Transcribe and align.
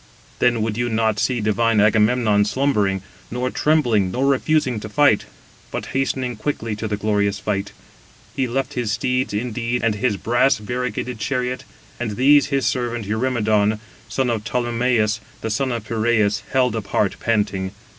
Then 0.39 0.63
would 0.63 0.77
you 0.79 0.89
not 0.89 1.19
see 1.19 1.41
divine 1.41 1.79
Agamemnon 1.79 2.43
slumbering, 2.45 3.03
nor 3.29 3.51
trembling 3.51 4.09
nor 4.09 4.25
refusing 4.25 4.79
to 4.79 4.89
fight; 4.89 5.25
but 5.69 5.85
hastening 5.93 6.35
quickly 6.37 6.75
to 6.77 6.87
the 6.87 6.97
glorious 6.97 7.37
fight. 7.37 7.71
He 8.35 8.47
left 8.47 8.73
his 8.73 8.91
steeds, 8.93 9.31
indeed, 9.31 9.83
and 9.83 9.93
his 9.93 10.17
brass 10.17 10.57
variegated 10.57 11.19
chariot; 11.19 11.65
and 11.99 12.15
these 12.15 12.47
his 12.47 12.65
servant 12.65 13.05
Eurymedon, 13.05 13.79
son 14.09 14.31
of 14.31 14.43
Ptolymæus, 14.43 15.19
the 15.41 15.51
son 15.51 15.71
of 15.71 15.83
Piräis, 15.87 16.41
held 16.49 16.75
apart 16.75 17.17
panting. 17.19 17.69